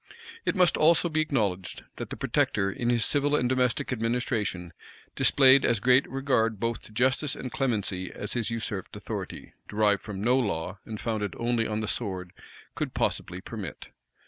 It 0.47 0.55
must 0.55 0.77
also 0.77 1.09
be 1.09 1.21
acknowledged, 1.21 1.83
that 1.97 2.09
the 2.09 2.17
protector, 2.17 2.71
in 2.71 2.89
his 2.89 3.05
civil 3.05 3.35
and 3.35 3.47
domestic 3.47 3.93
administration, 3.93 4.73
displayed 5.15 5.63
as 5.63 5.79
great 5.79 6.09
regard 6.09 6.59
both 6.59 6.81
to 6.85 6.91
justice 6.91 7.35
and 7.35 7.51
clemency, 7.51 8.11
as 8.11 8.33
his 8.33 8.49
usurped 8.49 8.95
authority, 8.95 9.53
derived 9.67 10.01
from 10.01 10.19
no 10.19 10.39
law, 10.39 10.79
and 10.87 10.99
founded 10.99 11.35
only 11.37 11.67
on 11.67 11.81
the 11.81 11.87
sword, 11.87 12.33
could 12.73 12.95
possibly 12.95 13.41
permit. 13.41 13.89